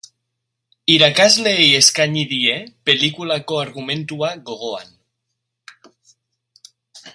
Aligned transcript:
Irakasleei 0.93 1.67
eskaini 1.79 2.23
die, 2.31 2.55
pelikulako 2.91 3.61
argumentua 3.67 4.33
gogoan. 4.49 4.93